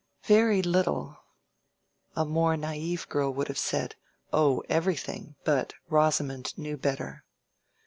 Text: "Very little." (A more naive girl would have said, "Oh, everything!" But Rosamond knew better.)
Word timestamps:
"Very 0.23 0.63
little." 0.63 1.15
(A 2.15 2.25
more 2.25 2.57
naive 2.57 3.07
girl 3.07 3.29
would 3.35 3.49
have 3.49 3.59
said, 3.59 3.95
"Oh, 4.33 4.63
everything!" 4.67 5.35
But 5.43 5.75
Rosamond 5.89 6.57
knew 6.57 6.75
better.) 6.75 7.23